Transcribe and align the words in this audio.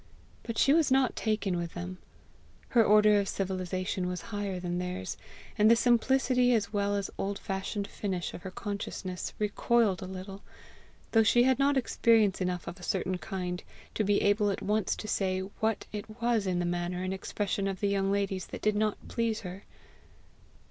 But 0.41 0.57
she 0.57 0.73
was 0.73 0.89
not 0.89 1.15
taken 1.15 1.57
with 1.57 1.75
them. 1.75 1.99
Her 2.69 2.83
order 2.83 3.19
of 3.19 3.29
civilization 3.29 4.07
was 4.07 4.19
higher 4.33 4.59
than 4.59 4.79
theirs; 4.79 5.15
and 5.59 5.69
the 5.69 5.75
simplicity 5.75 6.55
as 6.55 6.73
well 6.73 6.95
as 6.95 7.11
old 7.19 7.37
fashioned 7.37 7.87
finish 7.87 8.33
of 8.33 8.41
her 8.41 8.49
consciousness 8.49 9.35
recoiled 9.37 10.01
a 10.01 10.07
little 10.07 10.41
though 11.11 11.21
she 11.21 11.43
had 11.43 11.59
not 11.59 11.77
experience 11.77 12.41
enough 12.41 12.65
of 12.65 12.79
a 12.79 12.83
certain 12.83 13.19
kind 13.19 13.61
to 13.93 14.03
be 14.03 14.23
able 14.23 14.49
at 14.49 14.63
once 14.63 14.95
to 14.95 15.07
say 15.07 15.41
what 15.41 15.85
it 15.93 16.19
was 16.19 16.47
in 16.47 16.57
the 16.57 16.65
manner 16.65 17.03
and 17.03 17.13
expression 17.13 17.67
of 17.67 17.79
the 17.79 17.87
young 17.87 18.11
ladies 18.11 18.47
that 18.47 18.63
did 18.63 18.75
not 18.75 19.07
please 19.07 19.41
her. 19.41 19.65